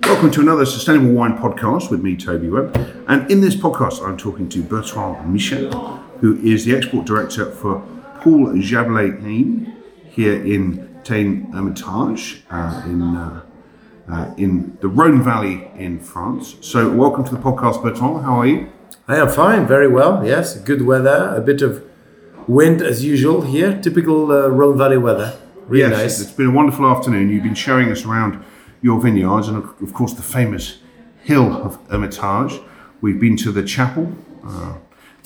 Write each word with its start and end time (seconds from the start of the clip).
Welcome 0.00 0.30
to 0.30 0.40
another 0.40 0.64
Sustainable 0.64 1.10
Wine 1.10 1.36
podcast 1.36 1.90
with 1.90 2.00
me, 2.00 2.16
Toby 2.16 2.48
Webb. 2.48 2.74
And 3.08 3.30
in 3.30 3.42
this 3.42 3.54
podcast, 3.54 4.02
I'm 4.02 4.16
talking 4.16 4.48
to 4.48 4.62
Bertrand 4.62 5.30
Michat, 5.30 5.74
who 6.20 6.38
is 6.38 6.64
the 6.64 6.74
export 6.74 7.04
director 7.04 7.50
for 7.50 7.86
Paul 8.22 8.54
Hain 8.54 9.76
here 10.08 10.42
in 10.42 10.98
Tain 11.04 11.52
Hermitage 11.52 12.42
uh, 12.50 12.82
in, 12.86 13.02
uh, 13.02 13.42
uh, 14.10 14.34
in 14.38 14.78
the 14.80 14.88
Rhone 14.88 15.22
Valley 15.22 15.70
in 15.76 16.00
France. 16.00 16.56
So, 16.62 16.90
welcome 16.90 17.24
to 17.24 17.30
the 17.30 17.40
podcast, 17.42 17.82
Bertrand. 17.82 18.24
How 18.24 18.40
are 18.40 18.46
you? 18.46 18.72
I 19.06 19.16
am 19.16 19.28
fine, 19.28 19.66
very 19.66 19.88
well. 19.88 20.26
Yes, 20.26 20.56
good 20.56 20.86
weather, 20.86 21.34
a 21.36 21.42
bit 21.42 21.60
of 21.60 21.84
wind 22.48 22.80
as 22.80 23.04
usual 23.04 23.42
here, 23.42 23.78
typical 23.82 24.32
uh, 24.32 24.48
Rhone 24.48 24.78
Valley 24.78 24.96
weather. 24.96 25.36
Really 25.66 25.90
yes, 25.90 26.00
nice. 26.00 26.20
it's 26.22 26.32
been 26.32 26.46
a 26.46 26.52
wonderful 26.52 26.86
afternoon. 26.86 27.28
You've 27.28 27.44
been 27.44 27.54
showing 27.54 27.92
us 27.92 28.06
around 28.06 28.42
your 28.82 29.00
vineyards 29.00 29.48
and, 29.48 29.56
of 29.56 29.94
course, 29.94 30.12
the 30.12 30.22
famous 30.22 30.78
hill 31.22 31.52
of 31.52 31.78
Hermitage. 31.88 32.60
We've 33.00 33.18
been 33.18 33.36
to 33.38 33.52
the 33.52 33.62
chapel, 33.62 34.12
uh, 34.44 34.74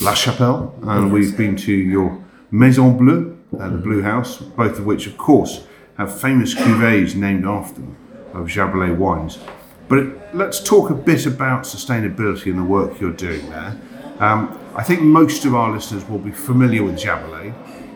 La 0.01 0.15
Chapelle, 0.15 0.75
and 0.83 1.13
we've 1.13 1.37
been 1.37 1.57
to 1.57 1.73
your 1.73 2.23
Maison 2.51 2.97
Bleue, 2.97 3.37
uh, 3.59 3.69
the 3.69 3.79
Blue 3.79 4.03
House, 4.03 4.39
both 4.39 4.79
of 4.79 4.87
which, 4.87 5.07
of 5.07 5.17
course, 5.17 5.67
have 5.97 6.19
famous 6.21 6.55
cuvées 6.55 7.17
named 7.17 7.47
after 7.47 7.81
them 7.81 7.97
of 8.35 8.47
Jaboulet 8.49 8.97
wines. 8.97 9.39
But 9.89 10.35
let's 10.35 10.63
talk 10.63 10.91
a 10.91 10.95
bit 10.95 11.27
about 11.27 11.63
sustainability 11.63 12.47
and 12.47 12.59
the 12.59 12.65
work 12.65 13.01
you're 13.01 13.13
doing 13.13 13.49
there. 13.51 13.81
Um, 14.19 14.59
I 14.75 14.83
think 14.83 15.01
most 15.01 15.45
of 15.45 15.55
our 15.55 15.71
listeners 15.71 16.07
will 16.09 16.19
be 16.19 16.33
familiar 16.33 16.83
with 16.83 16.97
Jaboulet. 16.97 17.55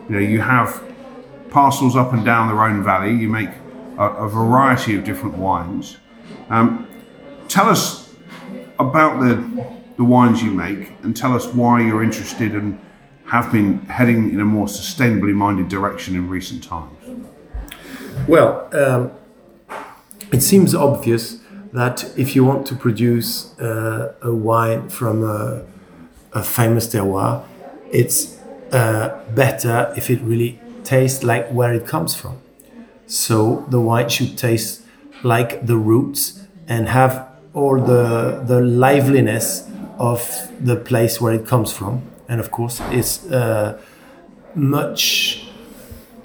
You 0.09 0.15
know, 0.15 0.19
you 0.19 0.41
have 0.41 0.81
parcels 1.51 1.95
up 1.95 2.13
and 2.13 2.25
down 2.25 2.47
the 2.47 2.55
Rhone 2.55 2.83
Valley. 2.83 3.13
You 3.13 3.27
make 3.27 3.49
a, 3.97 4.25
a 4.25 4.27
variety 4.29 4.95
of 4.95 5.03
different 5.03 5.37
wines. 5.37 5.97
Um, 6.49 6.87
tell 7.47 7.69
us 7.69 8.13
about 8.79 9.19
the 9.19 9.81
the 9.97 10.03
wines 10.03 10.41
you 10.41 10.51
make, 10.51 10.93
and 11.03 11.15
tell 11.15 11.33
us 11.35 11.45
why 11.53 11.81
you're 11.81 12.03
interested 12.03 12.55
and 12.55 12.79
have 13.25 13.51
been 13.51 13.79
heading 13.85 14.31
in 14.33 14.39
a 14.39 14.45
more 14.45 14.65
sustainably 14.65 15.33
minded 15.33 15.69
direction 15.69 16.15
in 16.15 16.27
recent 16.27 16.63
times. 16.63 16.97
Well, 18.27 18.67
um, 18.73 19.11
it 20.31 20.41
seems 20.41 20.73
obvious 20.73 21.39
that 21.71 22.11
if 22.17 22.35
you 22.35 22.43
want 22.43 22.67
to 22.67 22.75
produce 22.75 23.57
uh, 23.59 24.15
a 24.21 24.33
wine 24.33 24.89
from 24.89 25.23
a, 25.23 25.63
a 26.33 26.43
famous 26.43 26.87
terroir, 26.87 27.45
it's 27.91 28.37
uh, 28.71 29.23
better 29.35 29.93
if 29.95 30.09
it 30.09 30.19
really 30.21 30.59
tastes 30.83 31.23
like 31.23 31.47
where 31.49 31.73
it 31.73 31.85
comes 31.85 32.15
from. 32.15 32.41
So 33.11 33.65
the 33.67 33.81
wine 33.81 34.07
should 34.07 34.37
taste 34.37 34.83
like 35.21 35.65
the 35.65 35.75
roots 35.75 36.47
and 36.65 36.87
have 36.87 37.27
all 37.53 37.77
the 37.77 38.41
the 38.47 38.61
liveliness 38.61 39.67
of 39.99 40.21
the 40.61 40.77
place 40.77 41.19
where 41.19 41.33
it 41.33 41.45
comes 41.45 41.73
from. 41.73 42.03
And 42.29 42.39
of 42.39 42.51
course, 42.51 42.79
it's 42.91 43.29
uh, 43.29 43.77
much 44.55 45.45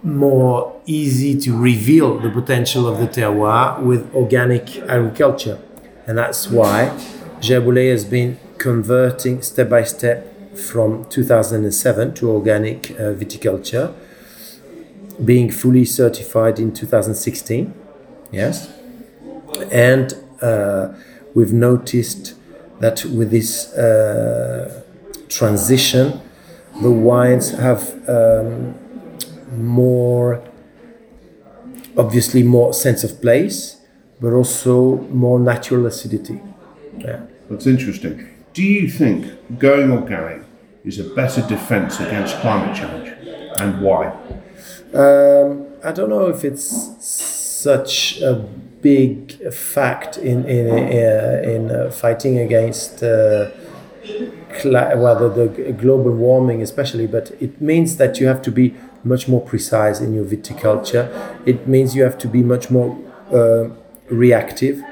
more 0.04 0.80
easy 0.86 1.36
to 1.40 1.56
reveal 1.56 2.20
the 2.20 2.30
potential 2.30 2.86
of 2.86 3.00
the 3.00 3.08
terroir 3.08 3.82
with 3.82 4.14
organic 4.14 4.78
agriculture. 4.78 5.58
And 6.06 6.16
that's 6.16 6.48
why 6.48 6.96
Jaboulet 7.40 7.90
has 7.90 8.04
been 8.04 8.38
converting 8.58 9.42
step 9.42 9.68
by 9.70 9.82
step 9.82 10.56
from 10.56 11.04
2007 11.06 12.14
to 12.14 12.30
organic 12.30 12.92
uh, 12.92 13.12
viticulture, 13.12 13.92
being 15.24 15.50
fully 15.50 15.84
certified 15.84 16.58
in 16.58 16.72
2016. 16.72 17.74
Yes. 18.32 18.70
And 19.70 20.14
uh, 20.42 20.94
we've 21.34 21.52
noticed 21.52 22.34
that 22.80 23.04
with 23.04 23.30
this 23.30 23.72
uh, 23.74 24.82
transition, 25.28 26.20
the 26.82 26.90
wines 26.90 27.50
have 27.52 28.08
um, 28.08 28.74
more 29.52 30.42
obviously 31.96 32.42
more 32.42 32.74
sense 32.74 33.02
of 33.04 33.22
place 33.22 33.80
but 34.20 34.34
also 34.34 34.96
more 35.08 35.40
natural 35.40 35.86
acidity 35.86 36.38
yeah. 36.98 37.22
That's 37.50 37.66
interesting. 37.66 38.28
Do 38.52 38.62
you 38.62 38.88
think 38.88 39.58
going 39.58 39.90
organic 39.90 40.42
is 40.84 40.98
a 40.98 41.04
better 41.04 41.42
defence 41.46 42.00
against 42.00 42.36
climate 42.40 42.76
change, 42.76 43.08
and 43.58 43.80
why? 43.80 44.14
Um, 44.94 45.66
i 45.84 45.92
don't 45.92 46.10
know 46.10 46.28
if 46.28 46.44
it's 46.44 46.66
such 47.04 48.20
a 48.20 48.34
big 48.82 49.32
fact 49.52 50.18
in 50.18 50.44
in 50.44 50.66
uh, 50.70 51.50
in 51.54 51.70
uh, 51.70 51.90
fighting 51.90 52.38
against 52.38 53.02
uh, 53.02 53.50
well 54.64 55.16
the, 55.18 55.28
the 55.48 55.72
global 55.72 56.12
warming 56.12 56.62
especially 56.62 57.06
but 57.06 57.32
it 57.40 57.60
means 57.60 57.96
that 57.96 58.20
you 58.20 58.26
have 58.26 58.40
to 58.40 58.50
be 58.50 58.74
much 59.06 59.28
more 59.28 59.40
precise 59.40 60.00
in 60.00 60.12
your 60.12 60.24
viticulture. 60.24 61.06
It 61.46 61.66
means 61.68 61.94
you 61.94 62.02
have 62.02 62.18
to 62.18 62.28
be 62.28 62.42
much 62.42 62.70
more 62.70 62.98
uh, 63.32 63.68
reactive. 64.10 64.82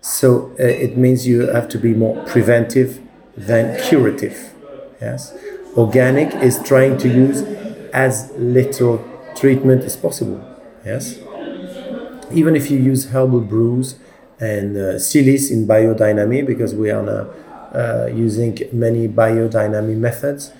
So 0.00 0.52
uh, 0.60 0.64
it 0.64 0.96
means 0.96 1.26
you 1.26 1.48
have 1.48 1.68
to 1.70 1.78
be 1.78 1.94
more 1.94 2.22
preventive 2.26 3.00
than 3.36 3.80
curative. 3.82 4.52
Yes? 5.00 5.34
Organic 5.76 6.34
is 6.36 6.62
trying 6.62 6.98
to 6.98 7.08
use 7.08 7.42
as 7.96 8.30
little 8.36 9.02
treatment 9.34 9.82
as 9.82 9.96
possible. 9.96 10.40
Yes. 10.84 11.18
Even 12.30 12.54
if 12.54 12.70
you 12.70 12.78
use 12.78 13.06
herbal 13.06 13.40
brews 13.40 13.96
and 14.38 14.76
uh, 14.76 14.98
silice 14.98 15.50
in 15.50 15.66
biodynamic, 15.66 16.46
because 16.46 16.74
we 16.74 16.90
are 16.90 17.02
now 17.02 17.22
uh, 17.72 18.06
using 18.12 18.58
many 18.70 19.08
biodynamic 19.08 19.96
methods, 19.96 20.52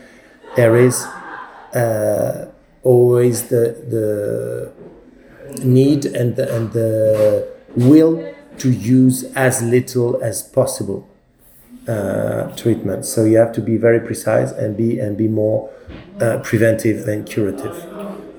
there 0.57 0.77
is 0.77 1.05
uh, 1.75 2.51
always 2.83 3.49
the, 3.49 3.65
the 3.95 4.73
need 5.63 6.07
and 6.07 6.37
the, 6.37 6.57
and 6.57 6.73
the 6.73 7.47
will 7.77 8.33
to 8.57 8.71
use 8.71 9.25
as 9.35 9.63
little 9.63 10.23
as 10.23 10.43
possible 10.43 11.07
uh, 11.89 12.55
treatment. 12.57 13.05
So 13.05 13.25
you 13.25 13.37
have 13.39 13.53
to 13.53 13.61
be 13.61 13.77
very 13.77 14.01
precise 14.01 14.51
and 14.53 14.77
be 14.77 14.99
and 14.99 15.17
be 15.17 15.29
more 15.29 15.71
uh, 16.21 16.39
preventive 16.39 17.05
than 17.07 17.25
curative. 17.25 17.75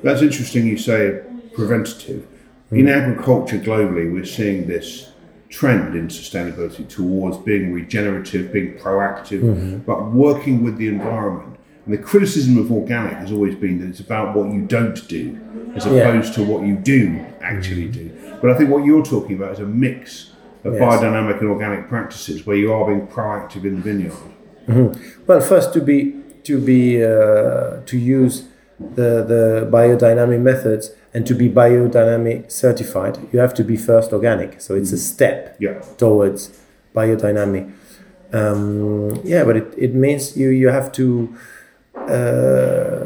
That's 0.03 0.21
interesting 0.21 0.67
you 0.67 0.77
say 0.77 1.21
preventative. 1.53 2.27
In 2.71 2.89
agriculture 2.89 3.57
globally, 3.57 4.11
we're 4.11 4.25
seeing 4.25 4.67
this 4.67 5.11
trend 5.49 5.95
in 5.95 6.07
sustainability 6.09 6.87
towards 6.87 7.37
being 7.37 7.71
regenerative, 7.71 8.51
being 8.51 8.73
proactive, 8.77 9.85
but 9.85 10.11
working 10.11 10.63
with 10.63 10.77
the 10.77 10.89
environment. 10.89 11.57
And 11.85 11.93
the 11.93 11.97
criticism 11.97 12.57
of 12.57 12.69
organic 12.69 13.13
has 13.13 13.31
always 13.31 13.55
been 13.55 13.79
that 13.79 13.87
it's 13.87 14.01
about 14.01 14.35
what 14.35 14.51
you 14.51 14.61
don't 14.63 15.07
do 15.07 15.39
as 15.75 15.85
Yeah. 15.85 15.93
opposed 15.93 16.33
to 16.33 16.43
what 16.43 16.65
you 16.65 16.75
do 16.75 17.17
actually 17.41 17.87
do. 17.87 18.09
But 18.41 18.51
I 18.51 18.55
think 18.55 18.69
what 18.69 18.83
you're 18.85 19.05
talking 19.05 19.37
about 19.37 19.53
is 19.53 19.59
a 19.59 19.65
mix 19.65 20.31
of 20.63 20.73
Yes. 20.73 20.81
biodynamic 20.81 21.39
and 21.41 21.49
organic 21.49 21.87
practices 21.89 22.45
where 22.45 22.57
you 22.57 22.73
are 22.73 22.85
being 22.85 23.07
proactive 23.07 23.63
in 23.65 23.75
the 23.75 23.81
vineyard. 23.81 24.13
Well, 25.27 25.41
first 25.41 25.73
to 25.73 25.81
be 25.81 26.13
to 26.43 26.59
be 26.59 27.03
uh, 27.03 27.81
to 27.85 27.97
use 27.97 28.43
the 28.95 29.23
the 29.33 29.67
biodynamic 29.71 30.41
methods 30.41 30.91
and 31.13 31.25
to 31.27 31.33
be 31.33 31.49
biodynamic 31.49 32.51
certified, 32.51 33.17
you 33.31 33.39
have 33.39 33.53
to 33.55 33.63
be 33.63 33.75
first 33.77 34.11
organic. 34.13 34.61
So 34.61 34.75
it's 34.75 34.91
a 34.91 34.97
step 34.97 35.55
Yeah. 35.59 35.79
towards 35.97 36.49
biodynamic. 36.95 37.71
Um, 38.33 39.21
yeah, 39.23 39.43
but 39.45 39.55
it, 39.57 39.73
it 39.77 39.93
means 39.95 40.35
you 40.37 40.49
you 40.49 40.67
have 40.69 40.91
to 40.93 41.33
uh, 41.95 43.05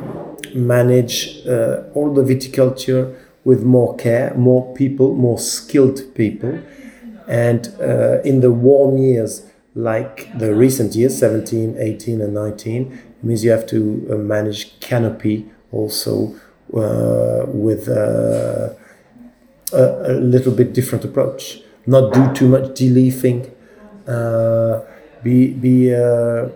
manage 0.56 1.46
uh, 1.48 1.84
all 1.94 2.14
the 2.14 2.24
viticulture 2.24 3.16
with 3.44 3.64
more 3.64 3.96
care, 3.96 4.34
more 4.36 4.74
people, 4.76 5.16
more 5.16 5.40
skilled 5.40 6.02
people, 6.16 6.60
and 7.32 7.74
uh, 7.80 8.22
in 8.24 8.42
the 8.42 8.52
warm 8.52 8.98
years 8.98 9.46
like 9.74 10.38
the 10.38 10.54
recent 10.54 10.94
years 10.96 11.18
17 11.18 11.78
18 11.80 12.22
and 12.22 12.34
19 12.34 12.92
it 12.92 13.24
means 13.24 13.44
you 13.44 13.52
have 13.52 13.66
to 13.66 14.08
uh, 14.12 14.16
manage 14.16 14.78
canopy 14.82 15.50
also 15.72 16.36
uh, 16.74 17.46
with 17.48 17.88
uh, 17.88 18.74
a, 19.74 20.12
a 20.12 20.14
little 20.14 20.52
bit 20.52 20.74
different 20.74 21.06
approach. 21.06 21.62
Not 21.86 22.14
do 22.14 22.34
too 22.34 22.48
much 22.48 22.72
deleafing 22.72 23.50
uh, 24.08 24.82
be 25.24 25.54
be 25.54 25.94
uh, 25.94 26.50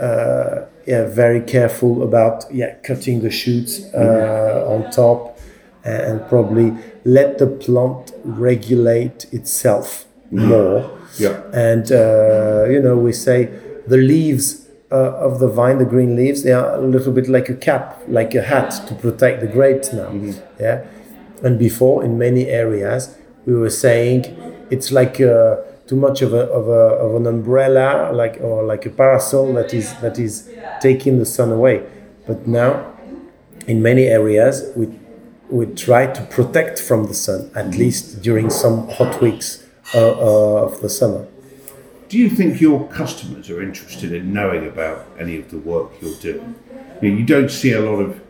uh, 0.00 0.66
yeah 0.86 1.06
very 1.06 1.40
careful 1.40 2.02
about 2.02 2.44
yeah 2.52 2.74
cutting 2.82 3.20
the 3.20 3.30
shoots 3.30 3.82
uh, 3.94 4.64
on 4.66 4.90
top 4.90 5.38
and 5.84 6.26
probably 6.28 6.72
let 7.04 7.38
the 7.38 7.46
plant 7.46 8.12
regulate 8.24 9.26
itself 9.32 10.06
more. 10.30 10.90
Yeah. 11.18 11.42
and 11.52 11.92
uh, 11.92 12.64
you 12.68 12.82
know 12.82 12.96
we 12.96 13.12
say 13.12 13.44
the 13.86 13.96
leaves 13.96 14.68
uh, 14.90 14.96
of 15.26 15.38
the 15.38 15.48
vine 15.48 15.78
the 15.78 15.84
green 15.84 16.16
leaves 16.16 16.42
they 16.42 16.52
are 16.52 16.74
a 16.74 16.80
little 16.80 17.12
bit 17.12 17.28
like 17.28 17.48
a 17.48 17.54
cap 17.54 18.02
like 18.08 18.34
a 18.34 18.42
hat 18.42 18.70
to 18.88 18.94
protect 18.94 19.40
the 19.40 19.46
grapes 19.46 19.92
now. 19.92 20.10
Yeah? 20.58 20.86
And 21.42 21.58
before 21.58 22.04
in 22.04 22.18
many 22.18 22.46
areas 22.46 23.16
we 23.46 23.54
were 23.54 23.70
saying 23.70 24.24
it's 24.70 24.90
like 24.90 25.20
uh, 25.20 25.56
too 25.86 25.96
much 25.96 26.22
of, 26.22 26.32
a, 26.32 26.48
of, 26.50 26.68
a, 26.68 26.96
of 27.04 27.14
an 27.14 27.26
umbrella 27.26 28.10
like 28.12 28.38
or 28.40 28.64
like 28.64 28.86
a 28.86 28.90
parasol 28.90 29.52
that 29.54 29.74
is 29.74 29.94
that 30.00 30.18
is 30.18 30.50
taking 30.80 31.18
the 31.18 31.26
sun 31.26 31.52
away. 31.52 31.86
But 32.26 32.46
now 32.46 32.92
in 33.66 33.82
many 33.82 34.04
areas 34.04 34.72
we 34.76 34.88
we 35.50 35.66
try 35.66 36.06
to 36.06 36.22
protect 36.22 36.80
from 36.80 37.06
the 37.06 37.14
sun 37.14 37.50
at 37.54 37.74
least 37.74 38.22
during 38.22 38.48
some 38.50 38.88
hot 38.88 39.20
weeks 39.20 39.63
uh, 39.94 39.98
uh, 39.98 40.64
of 40.64 40.80
the 40.80 40.88
summer. 40.88 41.26
Do 42.08 42.18
you 42.18 42.30
think 42.30 42.60
your 42.60 42.86
customers 42.88 43.50
are 43.50 43.62
interested 43.62 44.12
in 44.12 44.32
knowing 44.32 44.66
about 44.66 45.06
any 45.18 45.36
of 45.36 45.50
the 45.50 45.58
work 45.58 45.90
you're 46.00 46.16
doing? 46.20 46.54
You, 47.02 47.10
know, 47.10 47.18
you 47.18 47.24
don't 47.24 47.50
see 47.50 47.72
a 47.72 47.80
lot 47.80 47.96
of 47.96 48.20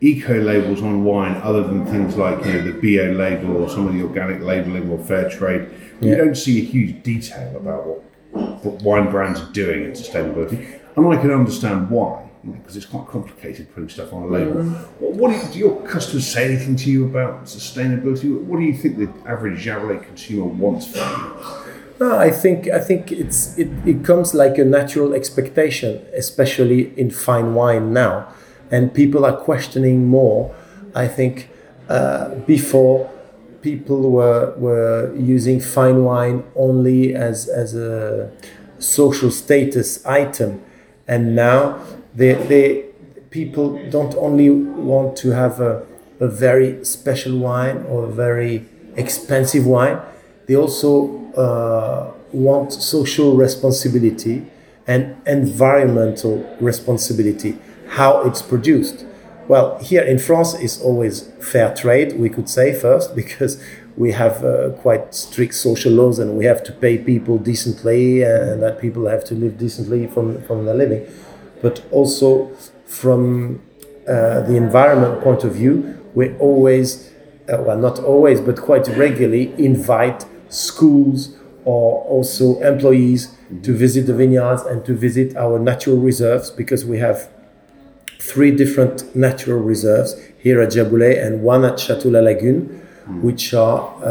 eco 0.00 0.40
labels 0.40 0.82
on 0.82 1.04
wine 1.04 1.36
other 1.42 1.62
than 1.62 1.86
things 1.86 2.16
like 2.16 2.44
you 2.44 2.52
know 2.52 2.70
the 2.70 2.72
bio 2.72 3.12
label 3.12 3.56
or 3.56 3.68
some 3.68 3.86
of 3.86 3.94
the 3.94 4.02
organic 4.02 4.40
labeling 4.42 4.88
or 4.90 4.98
fair 5.04 5.28
trade. 5.28 5.68
You 6.00 6.14
don't 6.16 6.34
see 6.34 6.60
a 6.60 6.64
huge 6.64 7.02
detail 7.02 7.56
about 7.56 7.86
what, 7.86 8.64
what 8.64 8.82
wine 8.82 9.10
brands 9.10 9.40
are 9.40 9.52
doing 9.52 9.84
in 9.84 9.92
sustainability 9.92 10.80
and 10.96 11.06
i 11.06 11.16
can 11.20 11.30
understand 11.30 11.90
why 11.90 12.25
because 12.52 12.76
it's 12.76 12.86
quite 12.86 13.06
complicated 13.06 13.72
putting 13.74 13.88
stuff 13.88 14.12
on 14.12 14.24
a 14.24 14.26
label. 14.26 14.54
Mm. 14.54 14.86
What, 15.00 15.30
do, 15.30 15.36
you, 15.36 15.52
do, 15.52 15.58
your 15.58 15.86
customers 15.86 16.26
say 16.26 16.44
anything 16.44 16.76
to 16.76 16.90
you 16.90 17.06
about 17.06 17.44
sustainability? 17.44 18.40
What 18.42 18.58
do 18.58 18.64
you 18.64 18.74
think 18.74 18.98
the 18.98 19.10
average 19.28 19.64
Jaboulet 19.64 20.04
consumer 20.04 20.44
wants 20.44 20.86
from 20.86 21.08
you? 21.10 21.66
No, 21.98 22.18
I 22.18 22.30
think 22.30 22.68
I 22.68 22.78
think 22.78 23.10
it's 23.10 23.56
it, 23.56 23.68
it 23.86 24.04
comes 24.04 24.34
like 24.34 24.58
a 24.58 24.64
natural 24.64 25.14
expectation, 25.14 26.04
especially 26.12 26.92
in 26.98 27.10
fine 27.10 27.54
wine 27.54 27.94
now, 27.94 28.28
and 28.70 28.92
people 28.92 29.24
are 29.24 29.36
questioning 29.36 30.06
more. 30.06 30.54
I 30.94 31.08
think 31.08 31.48
uh, 31.88 32.34
before 32.46 33.10
people 33.62 34.10
were 34.10 34.54
were 34.58 35.14
using 35.16 35.58
fine 35.58 36.04
wine 36.04 36.44
only 36.54 37.14
as 37.14 37.48
as 37.48 37.74
a 37.74 38.30
social 38.78 39.30
status 39.30 40.04
item, 40.04 40.62
and 41.08 41.34
now 41.34 41.80
they, 42.16 42.34
they 42.34 42.84
people 43.30 43.78
don't 43.90 44.14
only 44.16 44.50
want 44.50 45.16
to 45.18 45.30
have 45.30 45.60
a, 45.60 45.86
a 46.18 46.26
very 46.26 46.84
special 46.84 47.38
wine 47.38 47.84
or 47.88 48.04
a 48.04 48.10
very 48.10 48.64
expensive 48.96 49.66
wine. 49.66 50.00
They 50.46 50.56
also 50.56 51.24
uh, 51.34 52.12
want 52.32 52.72
social 52.72 53.36
responsibility 53.36 54.46
and 54.86 55.16
environmental 55.26 56.56
responsibility 56.60 57.58
how 57.88 58.22
it's 58.22 58.40
produced. 58.42 59.04
Well 59.48 59.78
here 59.78 60.02
in 60.02 60.18
france 60.18 60.54
it's 60.54 60.80
always 60.80 61.30
fair 61.40 61.72
trade 61.72 62.18
we 62.18 62.28
could 62.28 62.48
say 62.48 62.74
first 62.74 63.14
because 63.22 63.62
we 63.96 64.12
have 64.12 64.44
uh, 64.44 64.70
quite 64.82 65.14
strict 65.14 65.54
social 65.54 65.92
laws 65.92 66.18
and 66.18 66.36
we 66.36 66.44
have 66.44 66.62
to 66.64 66.72
pay 66.72 66.98
people 66.98 67.38
decently 67.38 68.22
and 68.22 68.62
that 68.62 68.80
people 68.80 69.06
have 69.06 69.24
to 69.24 69.34
live 69.34 69.56
decently 69.56 70.06
from, 70.06 70.42
from 70.42 70.66
their 70.66 70.74
living 70.74 71.06
but 71.66 71.82
also 71.90 72.28
from 72.86 73.60
uh, 74.06 74.40
the 74.48 74.54
environment 74.54 75.20
point 75.20 75.42
of 75.42 75.52
view, 75.60 75.74
we 76.14 76.24
always, 76.38 77.12
uh, 77.52 77.60
well, 77.66 77.76
not 77.88 77.98
always, 77.98 78.40
but 78.40 78.56
quite 78.70 78.86
regularly 79.04 79.52
invite 79.58 80.24
schools 80.48 81.36
or 81.64 82.04
also 82.14 82.60
employees 82.60 83.34
to 83.64 83.72
visit 83.74 84.06
the 84.06 84.14
vineyards 84.14 84.62
and 84.62 84.84
to 84.84 84.92
visit 84.94 85.36
our 85.36 85.58
natural 85.58 85.98
reserves 86.10 86.52
because 86.52 86.84
we 86.84 86.98
have 86.98 87.28
three 88.20 88.52
different 88.52 88.96
natural 89.16 89.60
reserves 89.72 90.14
here 90.38 90.60
at 90.60 90.70
Jaboulet 90.70 91.16
and 91.24 91.42
one 91.42 91.64
at 91.64 91.80
Chateau 91.80 92.10
La 92.10 92.20
Lagune, 92.20 92.62
mm. 93.08 93.22
which 93.22 93.54
are 93.54 93.80
uh, 94.04 94.06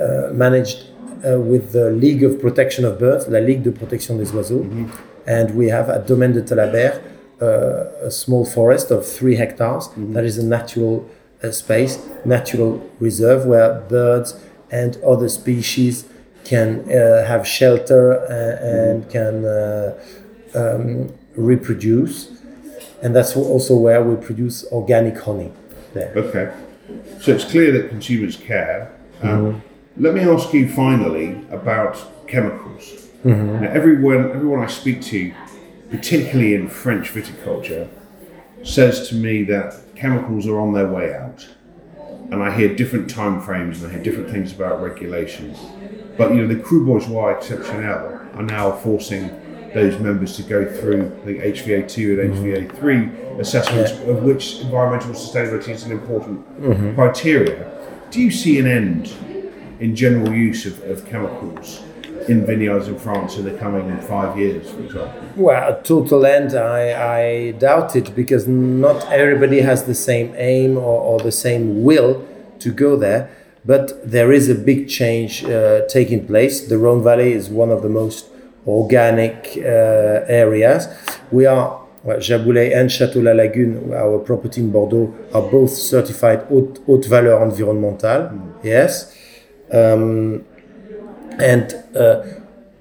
uh, 0.00 0.30
managed 0.32 0.78
uh, 1.26 1.40
with 1.40 1.72
the 1.72 1.90
League 1.90 2.22
of 2.22 2.40
Protection 2.40 2.84
of 2.84 3.00
Birds, 3.00 3.26
La 3.26 3.40
Ligue 3.40 3.64
de 3.64 3.72
Protection 3.72 4.16
des 4.16 4.32
Oiseaux. 4.32 4.62
Mm-hmm 4.62 5.15
and 5.26 5.54
we 5.54 5.68
have 5.68 5.88
at 5.88 6.06
Domaine 6.06 6.32
de 6.32 6.42
Thalabert 6.42 7.02
uh, 7.40 8.06
a 8.06 8.10
small 8.10 8.44
forest 8.46 8.90
of 8.90 9.06
three 9.06 9.36
hectares 9.36 9.88
mm-hmm. 9.88 10.12
that 10.14 10.24
is 10.24 10.38
a 10.38 10.44
natural 10.44 11.08
uh, 11.42 11.50
space, 11.50 11.98
natural 12.24 12.88
reserve 13.00 13.44
where 13.46 13.80
birds 13.88 14.40
and 14.70 14.96
other 15.04 15.28
species 15.28 16.06
can 16.44 16.80
uh, 16.90 17.26
have 17.26 17.46
shelter 17.46 18.12
and, 18.26 19.04
mm-hmm. 19.04 19.10
can 19.10 19.44
uh, 19.44 19.98
um, 20.54 21.12
reproduce. 21.36 22.30
And 23.02 23.14
that's 23.14 23.36
also 23.36 23.76
where 23.76 24.02
we 24.02 24.16
produce 24.16 24.64
organic 24.72 25.18
honey 25.18 25.52
there. 25.92 26.12
Okay. 26.16 26.52
So 27.20 27.32
it's 27.32 27.44
clear 27.44 27.72
that 27.72 27.88
consumers 27.90 28.36
care. 28.36 28.92
Um, 29.22 29.28
mm-hmm. 29.28 30.02
Let 30.02 30.14
me 30.14 30.20
ask 30.22 30.52
you 30.52 30.68
finally 30.68 31.44
about 31.50 31.96
chemicals. 32.28 33.05
Mm-hmm. 33.26 33.64
Now, 33.64 33.70
everyone, 33.70 34.30
everyone 34.30 34.60
I 34.60 34.68
speak 34.68 35.02
to, 35.02 35.34
particularly 35.90 36.54
in 36.54 36.68
French 36.68 37.12
viticulture, 37.12 37.88
says 38.62 39.08
to 39.08 39.16
me 39.16 39.42
that 39.44 39.74
chemicals 39.96 40.46
are 40.46 40.60
on 40.60 40.72
their 40.72 40.86
way 40.86 41.12
out. 41.12 41.48
And 42.30 42.42
I 42.42 42.56
hear 42.56 42.74
different 42.74 43.10
time 43.10 43.40
frames 43.40 43.82
and 43.82 43.90
I 43.90 43.94
hear 43.94 44.02
different 44.02 44.30
things 44.30 44.52
about 44.52 44.80
regulations. 44.80 45.58
But 46.16 46.34
you 46.34 46.42
know, 46.42 46.46
the 46.46 46.60
Cru 46.60 46.86
Bourgeois 46.86 47.34
Exceptionnel 47.34 48.36
are 48.36 48.42
now 48.42 48.70
forcing 48.70 49.28
those 49.74 49.98
members 49.98 50.36
to 50.36 50.42
go 50.42 50.64
through 50.64 51.20
the 51.24 51.38
HVA2 51.38 52.20
and 52.20 52.34
HVA3 52.34 52.70
mm-hmm. 52.78 53.40
assessments, 53.40 53.92
yeah. 53.92 54.12
of 54.12 54.22
which 54.22 54.60
environmental 54.60 55.12
sustainability 55.14 55.70
is 55.70 55.82
an 55.82 55.92
important 55.92 56.60
mm-hmm. 56.60 56.94
criteria. 56.94 57.72
Do 58.10 58.22
you 58.22 58.30
see 58.30 58.60
an 58.60 58.66
end 58.66 59.12
in 59.80 59.96
general 59.96 60.32
use 60.32 60.64
of, 60.64 60.80
of 60.84 61.04
chemicals 61.06 61.82
in 62.28 62.44
vineyards 62.44 62.88
in 62.88 62.98
France 62.98 63.36
in 63.36 63.44
the 63.44 63.52
coming 63.52 63.98
five 64.00 64.38
years, 64.38 64.70
for 64.70 64.80
example? 64.80 65.22
Well, 65.36 65.72
a 65.72 65.82
total 65.82 66.26
end, 66.26 66.54
I, 66.54 67.18
I 67.18 67.50
doubt 67.52 67.96
it 67.96 68.14
because 68.14 68.46
not 68.46 69.10
everybody 69.10 69.60
has 69.60 69.84
the 69.84 69.94
same 69.94 70.34
aim 70.36 70.76
or, 70.76 71.00
or 71.00 71.20
the 71.20 71.32
same 71.32 71.82
will 71.82 72.26
to 72.60 72.72
go 72.72 72.96
there. 72.96 73.30
But 73.64 74.08
there 74.08 74.32
is 74.32 74.48
a 74.48 74.54
big 74.54 74.88
change 74.88 75.44
uh, 75.44 75.86
taking 75.88 76.26
place. 76.26 76.66
The 76.68 76.78
Rhone 76.78 77.02
Valley 77.02 77.32
is 77.32 77.48
one 77.48 77.70
of 77.70 77.82
the 77.82 77.88
most 77.88 78.26
organic 78.66 79.54
uh, 79.56 80.24
areas. 80.28 80.88
We 81.32 81.46
are 81.46 81.80
well, 82.06 82.18
Jaboulet 82.18 82.72
and 82.76 82.88
Château 82.88 83.20
La 83.20 83.32
Lagune, 83.32 83.92
our 83.92 84.20
property 84.20 84.60
in 84.60 84.70
Bordeaux, 84.70 85.12
are 85.34 85.42
both 85.42 85.70
certified 85.70 86.44
haute, 86.48 86.78
haute 86.86 87.08
valeur 87.08 87.40
environnementale. 87.40 88.30
Mm. 88.30 88.54
Yes. 88.62 89.12
Um, 89.72 90.44
and 91.38 91.74
uh, 91.96 92.22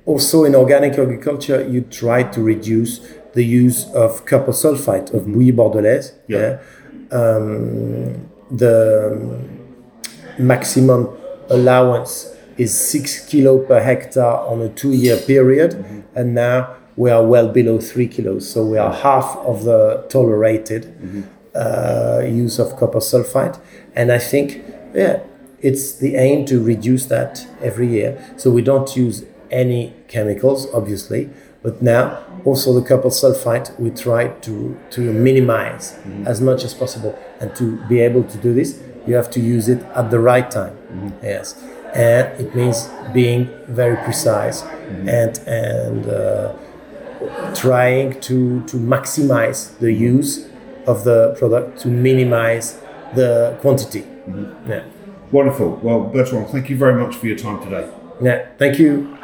also 0.05 0.43
in 0.43 0.55
organic 0.55 0.93
agriculture, 0.93 1.67
you 1.67 1.81
try 1.81 2.23
to 2.23 2.41
reduce 2.41 2.99
the 3.33 3.43
use 3.43 3.91
of 3.93 4.25
copper 4.25 4.51
sulfite 4.51 5.13
of 5.13 5.25
bouillie 5.25 5.51
bordelaise. 5.51 6.13
Yeah. 6.27 6.59
yeah. 7.11 7.17
Um, 7.17 8.29
the 8.51 9.39
maximum 10.37 11.09
allowance 11.49 12.33
is 12.57 12.77
six 12.77 13.27
kilo 13.27 13.59
per 13.59 13.81
hectare 13.81 14.23
on 14.23 14.61
a 14.61 14.69
two-year 14.69 15.17
period, 15.17 15.71
mm-hmm. 15.71 16.01
and 16.15 16.33
now 16.33 16.75
we 16.95 17.11
are 17.11 17.25
well 17.25 17.49
below 17.49 17.79
three 17.79 18.07
kilos. 18.07 18.49
So 18.49 18.65
we 18.65 18.77
are 18.77 18.93
half 18.93 19.35
of 19.37 19.65
the 19.65 20.05
tolerated 20.09 20.83
mm-hmm. 20.83 21.21
uh, 21.53 22.21
use 22.25 22.59
of 22.59 22.77
copper 22.77 22.99
sulfite, 22.99 23.59
and 23.95 24.11
I 24.11 24.19
think 24.19 24.63
yeah 24.93 25.19
it's 25.65 25.93
the 25.93 26.15
aim 26.15 26.45
to 26.45 26.63
reduce 26.63 27.07
that 27.07 27.47
every 27.59 27.87
year. 27.87 28.09
So 28.37 28.51
we 28.51 28.61
don't 28.61 28.95
use 28.95 29.25
any 29.49 29.93
chemicals, 30.07 30.67
obviously, 30.73 31.29
but 31.63 31.81
now 31.81 32.23
also 32.45 32.79
the 32.79 32.87
copper 32.87 33.09
sulfite 33.09 33.77
we 33.79 33.89
try 33.89 34.27
to, 34.27 34.77
to 34.91 35.01
minimize 35.11 35.93
mm-hmm. 35.93 36.27
as 36.27 36.39
much 36.39 36.63
as 36.63 36.75
possible. 36.75 37.17
And 37.39 37.55
to 37.55 37.83
be 37.87 37.99
able 37.99 38.23
to 38.23 38.37
do 38.37 38.53
this, 38.53 38.79
you 39.07 39.15
have 39.15 39.31
to 39.31 39.39
use 39.39 39.67
it 39.67 39.81
at 39.95 40.11
the 40.11 40.19
right 40.19 40.49
time. 40.49 40.75
Mm-hmm. 40.75 41.25
Yes. 41.25 41.59
And 41.95 42.27
it 42.39 42.53
means 42.53 42.87
being 43.11 43.49
very 43.67 43.97
precise 44.03 44.61
mm-hmm. 44.61 45.09
and, 45.09 45.37
and 45.47 46.07
uh, 46.07 46.53
trying 47.55 48.19
to, 48.21 48.63
to 48.65 48.77
maximize 48.77 49.75
the 49.79 49.91
use 49.91 50.47
of 50.85 51.03
the 51.05 51.35
product 51.39 51.79
to 51.79 51.87
minimize 51.87 52.79
the 53.15 53.57
quantity. 53.61 54.01
Mm-hmm. 54.01 54.71
Yeah. 54.71 54.83
Wonderful. 55.31 55.79
Well, 55.81 56.01
Bertrand, 56.01 56.49
thank 56.49 56.69
you 56.69 56.77
very 56.77 56.95
much 56.95 57.15
for 57.15 57.27
your 57.27 57.37
time 57.37 57.61
today. 57.63 57.89
Yeah, 58.21 58.47
thank 58.57 58.79
you. 58.79 59.17